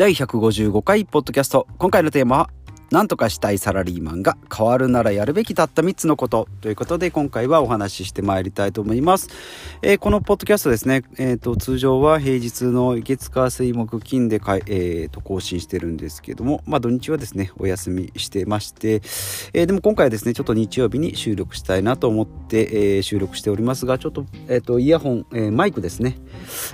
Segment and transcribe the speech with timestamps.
[0.00, 1.66] 第155回ポッドキャスト。
[1.76, 2.50] 今回のテーマは
[2.90, 9.28] 何とかしたいサラリーマンが変わるならやるべきたった3つのことということで今回はお話ししてまいりたいと思います。
[9.82, 18.94] えー、このポッドキャストですね、えーと、通常は平日の月火水木金でかい、えーと、更新してるんですけども、まあ、土日はですねお休みしてまして、
[19.52, 26.18] えー、でも今回はですねちょっと日曜日に収録したいなと思って、えー、収録しておりますがちょっと,、えーと、イヤホン、えマイクですね、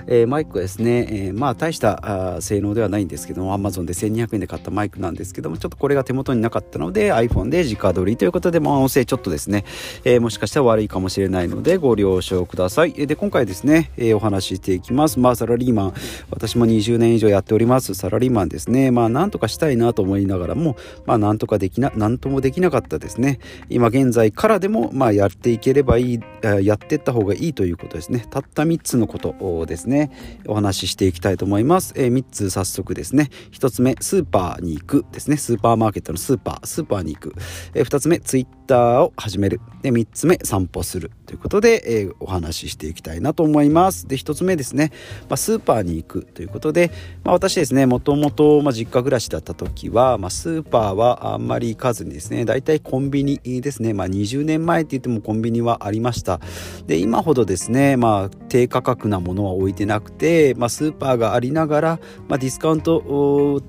[0.07, 9.65] えマイクはですね、えまあ大したあ性能ではないんですけども Amazon で1200円で買ったマイクなんですけどもちょっとこれが手元になかったので iPhone で直撮りということで、まあ、音声ちょっとですね、
[10.05, 12.93] えー、もしかしたら悪いかもしれないのでご了承ください。
[12.93, 15.19] で、今回ですね、えー、お話ししていきます。
[15.19, 15.93] まあ、サラリーマン、
[16.31, 17.93] 私も20年以上やっております。
[17.93, 18.91] サラリーマンですね。
[18.91, 23.39] まあ、なんとかしたいなと思いながらも、まあ、なんとかできな、なんともできなかったですね。
[23.69, 26.19] 今現在からでも、まあ、やっていければいい、
[26.61, 28.25] やっていった方がいいということですね。
[28.29, 30.11] たった3つのことをですね、
[30.47, 31.93] お話ししていきたいと思います。
[31.97, 33.29] えー、3つ早速ですね。
[33.51, 35.37] 1つ目、スーパーに行くですね。
[35.37, 37.33] スーパーマーケットのスーーパー、スーパーに行く。
[37.73, 39.59] えー、2つ目、ツイッターを始める。
[39.81, 41.11] で、3つ目、散歩する。
[41.25, 44.07] ということで、えー、お話ししていきたいなと思います。
[44.07, 44.91] で、1つ目ですね、
[45.29, 46.91] まあ、スーパーに行くということで、
[47.23, 56.39] まあ、私ですね、もともと、まあ、実家暮らしだった時は、まあ、スーパーはあんまり行かずにですね、大体コンビニですね、まあ、20年前って言ってもコンビニはありました。
[56.85, 63.61] で、今ほどですね、まあ、低価格なものは置いてなくて、まあ、スーパーがありながら、まあ、ディスカウント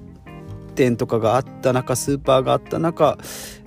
[0.78, 3.18] 店とかがあった中スーパーがあった中、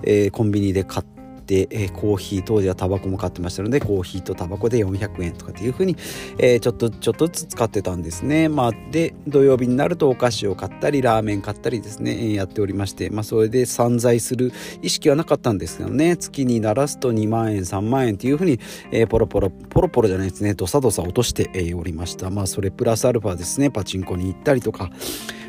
[0.03, 5.97] えー、コンビニで買って、え、コーヒー当時はタバコも買ってましたのでコーヒーとタバコで400円とかっていう風に、
[6.37, 8.47] えー、ちょっとちょっとずつ使ってたんですね。
[8.47, 16.15] まあで土曜日になるとお菓子を買ったりラーメン買ったりですね、えー、やっておりましてまあそれで散財する意識はなかったんですけどね。
[16.15, 18.59] 月にならすと2万円3万円っていう風に、
[18.91, 20.53] えー、ポロポロポロポロじゃないですね。
[20.53, 22.29] どさどさ落として、えー、おりました。
[22.29, 23.69] まあそれプラスアルファですね。
[23.69, 24.89] パチンコに行ったりとか。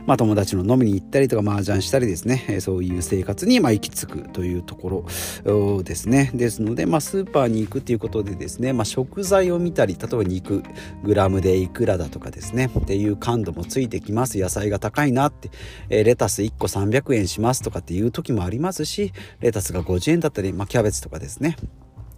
[0.06, 5.07] まあ、友達の飲みに行ったりとか麻雀したりですね、えそういう生活にま行き着くというとこ
[5.45, 6.30] ろですね。
[6.35, 10.63] ですので、まあ、スーパーに行くっていうことでですね、まあ、食材を見たり例えば肉
[11.02, 14.39] グラムでいくらだとかですねっていう感度もついてきます。
[14.39, 15.51] 野菜が高いなって、
[15.89, 21.57] えレタス1個300円しますとかっていう時もありますしレタスが50円だったり、まあ、キャベツとかですね。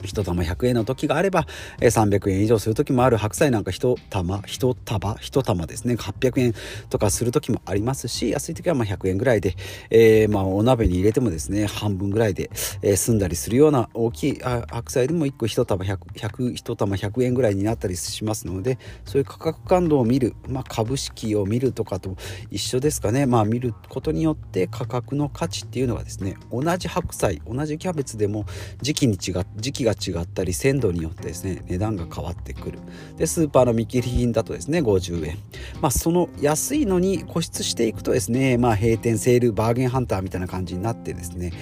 [0.06, 1.46] 1玉100円の時があれば、
[1.80, 5.94] え300円以上する時もある白菜なんか1玉1束1玉ですね。
[5.94, 6.54] 800円
[6.90, 9.54] とかする時もありますし安い時はま100円ぐらいで、
[9.90, 12.50] えー、まあお鍋に入れてもですね半分ぐらいで、
[12.82, 22.16] え、済んだりするような大きい白菜でも1個1玉 100, 100, 1玉100円ぐらいになったりしますのでそういう価格感度を見る、まあ、株式を見るとかと
[22.50, 23.26] 一緒ですかね。
[23.26, 28.44] まあ見ることによって価格の価値っていうのがですね同じ白菜同じキャベツでも
[28.80, 32.78] 時期に違時期が違ったり鮮度によってですね値段が変わってくる。
[33.16, 35.38] でスーパーの見切り品だとですね50円。
[35.80, 41.52] まあその安いのに固執していくとですねまあ閉店セールバーゲンハンターみたいな感じになってですね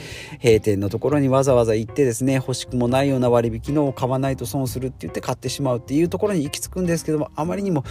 [0.43, 7.85] 閉店のところにわざわざ行ってですね欲しくもないような割引のを買わないと損するって言って買ってしまうっていうところに行き着くんですけどもあまりにも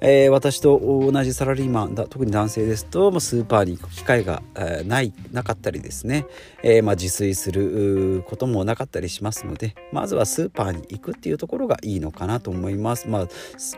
[0.00, 4.42] えー、私と同じサラリーマンだ特に男性ですと、スーパーに行く機会が、
[4.84, 6.26] ないなかったりですね、
[6.62, 13.08] えー、まあ、自炊することもなかったりしますのでまずはスーパーに行くっていうところがいいのかなと思います。
[13.08, 13.28] まあ、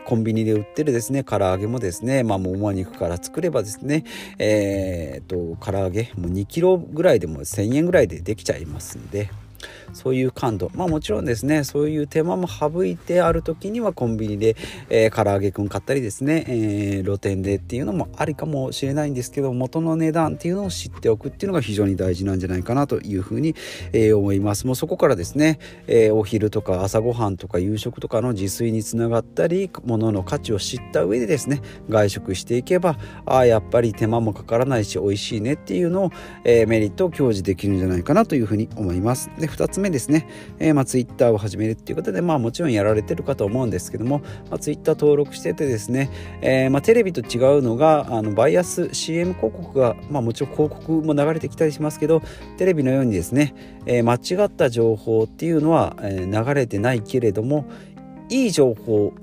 [0.05, 4.03] コンビニで売ってるですね唐揚げもですね、まあ、もも肉から作ればですね
[4.39, 9.29] えー、っと唐揚げもう2キロぐらいでも1000円ぐらいでできちゃいますんで。
[9.93, 10.71] そういう感度。
[10.75, 14.55] まあもちろんですねそういう手間も省いてある時にはコンビニで、
[14.89, 23.55] えー、唐揚げくん買ったりですね、えー、露店でっていうのもありかもしれないんですけど元の値段っていうのを知っておくっていうのが非常に大事なんじゃないかなというふうに、
[23.91, 24.67] えー、思います。
[24.67, 36.11] もうそこからですね、えー、お昼とか朝ごはんとか夕食とかの自炊につながったり物の価値を知った上でですね外食していけばああやっぱり手間もかからないし美味しいねっていうのを、
[36.43, 39.29] えー、メリットを享受できるんじゃないかなというふうに思います。
[39.39, 40.27] で2つ目ですね、
[40.59, 44.19] えー、まあ、Twitter を始めるっていうことで、まあ、もちろんやられてるかと思うんですけども、
[44.49, 46.09] まあ、Twitter 登録しててですね、
[46.41, 52.21] えー、まあ、テレビと違うのがあのバイアス CM 広告が、まあ、もちろん広告も流れてきたりしますけど
[52.57, 53.53] テレビのようにですね、
[53.85, 57.65] えー、間違った情報っていうのは、流れてないけれども
[58.29, 59.13] いい情報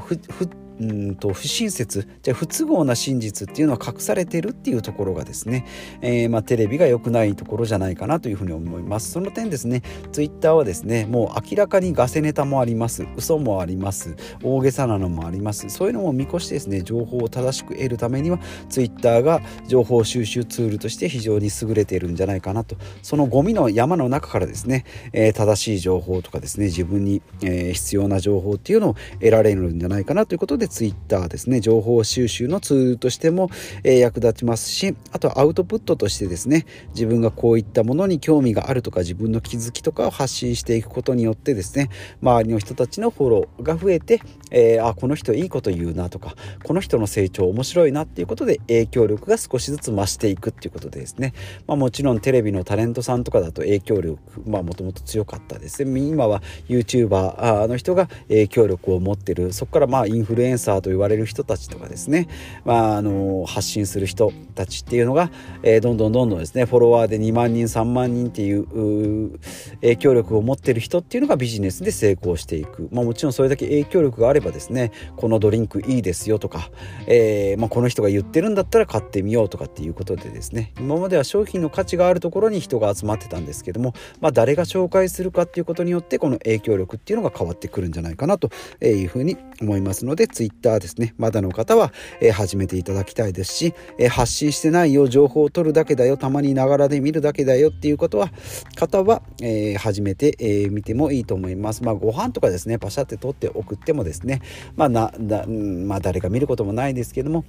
[0.00, 0.48] ふふ
[0.80, 2.08] うんと不親切。
[2.22, 5.66] じゃ不都合な真実っていうのは隠されてるっていうところがですね、
[6.02, 9.10] えー、まあ、テレビが良くないところじゃないかなというふうに思います。
[9.10, 9.82] その点ですね
[10.12, 13.06] ツイッターはですねもう明らかにガセネタもあります。
[13.16, 14.16] 嘘もあります。
[14.42, 15.68] 大げさなのもあります。
[15.68, 18.38] そういうのも見越してですね情報を正しく得るためには
[18.68, 22.76] ツイッターが情報収集ツールとして非常に優れているんじゃないかなと。
[23.02, 31.60] そのゴミの山の中からですね、えー、正しい情報とかですね自分に、えー、必要な情報っていうのを得られるんじゃないかなということでで Twitter ですね。
[31.60, 33.50] 情報収集のツールとしても、
[33.84, 41.88] え、役立ちますしあとはアウトプットとしてですね自分がこういったものに興味があるとか自分の気づきとかを発信していくことによってですね
[42.22, 44.20] 周りの人たちのフォローが増えて、
[44.50, 51.34] えー、あこの人いいこと言うなとかこの人の成長面白いなっていうことで影響力が少しずつ増していくっていうことでですね、
[51.66, 56.00] まあ、もちろんテレビのタレントさんとかだと影響力まあもともと強かったですね。
[56.00, 59.52] 今は YouTuber の人が影響力を持ってる。
[59.52, 62.28] そこからまあインフルエンサーと言われる人たちとかですね、
[62.64, 65.30] まあ、あの発信する人たちっていうのが、
[65.62, 66.64] えー、どんどんどんどんですね。
[66.64, 69.38] フォロワーで2万人3万人っていう
[69.80, 76.70] 影響力を持ってる人っていうのがビジネスで成功していく、まあ、もちろんそれだけ影響力があればですねこのドリンクいいですよとか、
[77.06, 88.50] えーまあ、この人が言ってるんだったら買ってみようとかっていうことでですね今までは商品の価値があるところに人が集まってたんですけども、まあ、誰が紹介するかっていうことによってこの影響力っていうのが変わってくるんじゃないかなと
[88.82, 98.30] いうふうに思いますので Twitter ですねまだの方は、え、始めていただきたいですし、え、発信してないよ情報を取るだけだよたまにながらで見るだけだよっていうことは
[98.76, 101.82] 方は、え、始めてみ、えー、てもいいと思います。
[101.82, 104.40] まあご飯とかですねパシャって取って送ってもですねね。
[104.76, 107.44] まあなだまあ誰が見ることもないですけども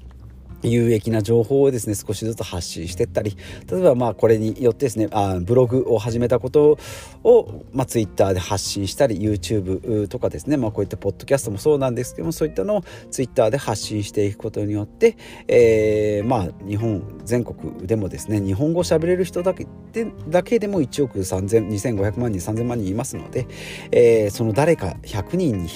[0.63, 3.37] 有益な情報をですね少しずつ発信していったり
[3.69, 6.77] 例えばまあこれによってですねあブログを始めたこと
[7.23, 15.17] を、まあ、Twitter で発信したり YouTube とかですね、まあ、こういったポッドキャストもそうなんですけどもそういったのを Twitter で発信していくことによって、
[15.47, 23.47] えー、まあ日本全国でもですね日本語を喋れる人だけでだけでも1億2500万人3000万人いますので、
[23.91, 25.69] えー、その誰か100人に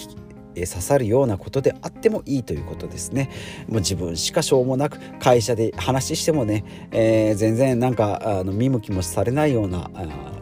[0.56, 3.30] 刺さるようなことであってもいいということですね。
[3.68, 9.90] もう自分しかしょうもなく会社で話してもね、えー、全然なんかあの見向きもされないような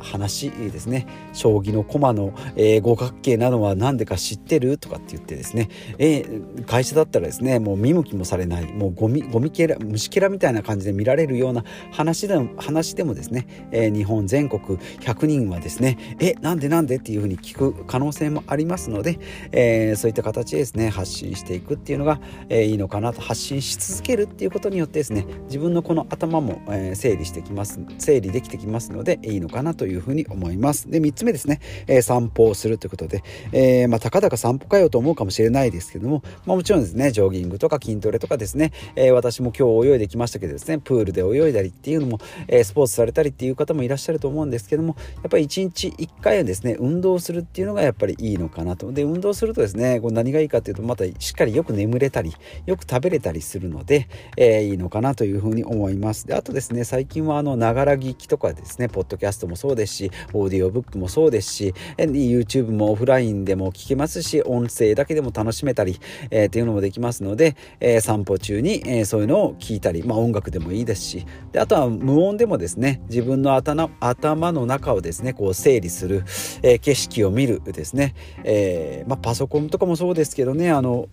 [0.01, 1.07] 話ですね。
[1.33, 4.77] 将棋の駒の、えー、五角形などは何でか知ってる？
[4.77, 8.71] とかって言ってですね、えー、会社だったらですねもう見向きもされない。
[8.73, 19.19] もうゴミゴミケラ虫けらみたいな感じで見られるような話でも話でもですね、えー、日本全国100人はですねえなんでなんでっていうふうに聞く可能性もありますので、
[19.51, 22.19] えー、そういった形でですね発信していくっていうのが、
[22.49, 23.21] えー、いいのかなと。
[23.21, 30.89] 発信し続けるっていうことによってですね自分のこの頭も、えー、整理してきます整理できてきますのでいいのかなというふうに思います。
[30.89, 40.79] で3つ目ですね、えー、散歩をするということで、えー、まあ、たかだか散歩かよと思うかもしれないですけども、まあ、もちろんですねジョギングとか筋トレとかですね、え私も今日泳いできましたけどですね。
[40.79, 44.95] プールで泳いだりっていうのも、えスポーツされたりっていう方もいらっしゃると思うんですけども。
[45.15, 48.91] やっぱり1日1回はですね運動するっていうのがやっぱりいいのかなと。
[48.91, 52.33] で運動するとですねこう何がいいかっていうとまたしっかりよく眠れたり
[52.65, 56.27] よく食べれたりするので、え、いいのかなというふうに思います。
[56.27, 65.99] であとですね最近はあのながら聞きとかですねポッドキャストもそうでですしオーディオブックもそうですし YouTube もオフラインでも聞けますし音声だけでも楽しめたり、
[66.29, 76.23] えー、っていうのもできますので、えー、散歩中に、えー、そういうのを聞いたり、まあ、音楽でもいいですしであとは無音でもですね自分の頭頭の中をですねこう整理する、
[76.61, 78.13] えー、景色を見るですね、
[78.43, 81.09] えーまあ、パソコンとかもそうですけどねあの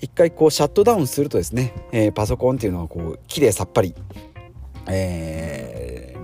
[0.00, 3.94] 一回こうシャットダウンするとですね、えー、パソコンっていうのはこう綺麗さっぱり、
[4.88, 5.75] えー、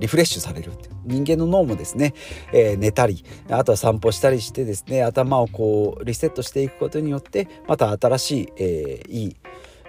[0.03, 0.73] リフレッシュされる
[1.05, 2.13] 人間の脳もですね、
[2.53, 9.37] えー、寝たりあとは散歩したりしてですね頭をこうリセットしていくことによってまた新しい、えー、いい、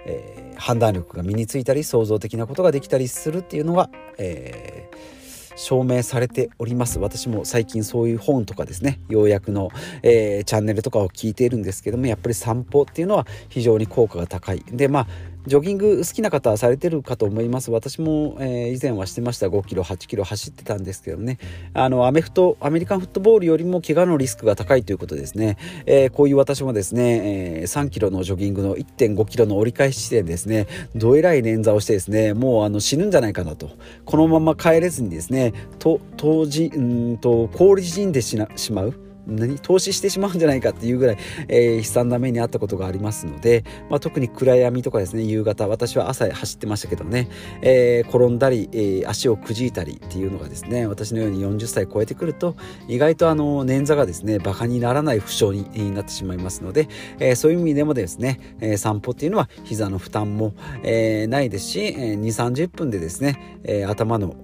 [0.06, 7.00] えー、判断力が身についたり創造的なことができたりするっていうのが、えー、証明されております。
[7.00, 9.70] 私も最近そういう本とかですねようやくの、
[10.04, 14.62] えー、チャンネルとかを聞いているんですけどもやっぱり散歩っていうのは非常に効果が高い。
[14.70, 15.06] でまあ
[15.46, 17.70] ジョギング好きな方はされてるかと思います。
[17.70, 19.48] 私も、えー、以前はしてました。
[19.48, 21.38] 5キロ8キロ走ってたんですけどね。
[21.74, 30.66] あのアメフトアメリカンフットボールよりも怪我のリスクが高いということですね、えー、こういう私もですね、えー、3キロのジョギングの1.5キロの折り返し地点ですね。
[30.94, 33.70] どえらい捻挫をしてですねもうあの死ぬんじゃないかなと。
[34.06, 38.36] このまま帰れずにですねと当時うんと氷死んでし
[38.72, 39.03] まう。
[39.26, 47.28] 何投資してしまうんじゃないかっていうぐらい、えー、悲惨な目に遭ったことがありますので、まあ、特に暗闇とかですね夕方私は朝走ってましたけどね、
[47.62, 52.56] えー、転んだり、えー、足をくじいたりっていうのがですね私のように40歳超えてくると
[52.88, 56.88] 意外とあの捻挫がですねバカにならない負傷になってしまいますので、
[57.18, 64.34] えー、そういう意味でもですね、えー、散歩っていうのは膝の負担も、えー、ないですし、えー、2 3 0分でですね、え、頭の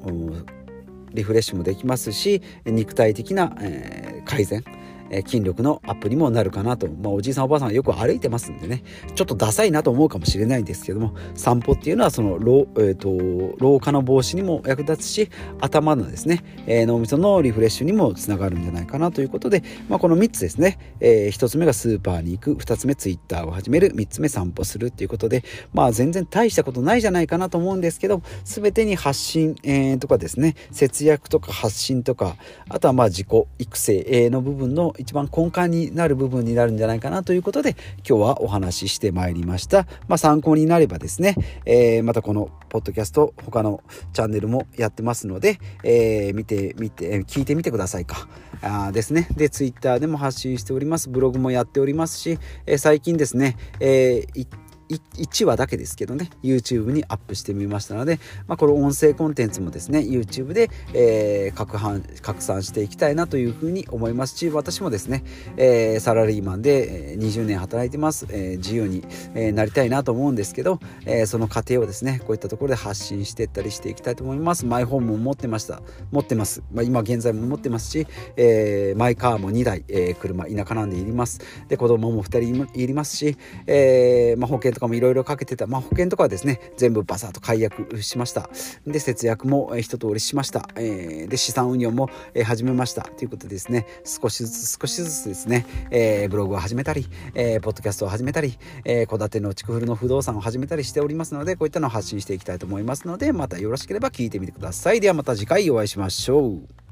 [1.12, 4.62] リフレッシュもできますし肉体的な、えー、改善。
[5.11, 8.83] え筋力のアップにもなるかなと、まあ、おじいさんおばあさんよく歩いてますんでね。
[9.14, 22.55] ちょっとダサいなと思うかもしれないんですけども散歩っていうのはその老,、えーと、老化の防止にも役立つし頭のですね、えー、脳みそのリフレッシュにもつながるんじゃないかなということで、まあ、この3つですね、えー、1つ目がスーパーに行く。
[22.55, 23.93] 2つ目ツイッターを始める。
[23.95, 32.37] 3つ目散歩するっていうことでまあ全然大したことないじゃないかなと思うんですけど全てに発信、えー、とかですね節約とか発信とか
[32.69, 37.76] あとはまあ自己育成の部分の一番根幹になる部分になるんじゃないかなということで
[38.09, 39.87] 今日はお話ししてまいりました。
[40.09, 48.28] まあ、参考になればですね、えー、またこのポッドキャスト他のチャンネルもやってますので、えー、見てみて聞いてみてくださいか。
[48.62, 49.26] あですね。
[49.37, 51.09] でツイッターでも発信しております。
[51.09, 54.47] ブログもやっておりますし、えー、最近ですね、えー、
[54.90, 65.23] 1話だけですけどね YouTube にアップしてみましたので、まあ、この音声コンテンツもですね YouTube で、えー、拡販拡散していきたいなというふうに思いますし私もですね、
[65.56, 69.04] えー、サラリーマンで20年働いてます、えー、自由に、
[69.35, 74.66] えなりたいなと思うんですけど、えその過程をですねこういったところで発信していったりしていきたいと思います。
[74.66, 75.82] マイホームも持ってました。
[76.11, 78.06] 持ってます、まあ、今現在も持ってますし、
[78.37, 81.40] えマイカーも2台、え車田舎なんでいります。
[81.68, 88.49] で子供も2人いりますし、えまあ、保険とかもいろいろかけてた、まあ、保険とかはですね全部バサッと解約しました。
[88.87, 92.08] で節約も一通りしました、えー、で資産運用も
[92.44, 93.02] 始めました。
[93.02, 105.00] ということでですね少しずつ少しずつですね、えー、ブログを始めたり、えー、ポッドキャストを始めたり戸、建ての築古の不動産を始めたりしておりますのでこういったのを発信していきたいと思いますのでまたよろしければ聞いてみてください。
[105.00, 106.89] ではまた次回お会いしましょう。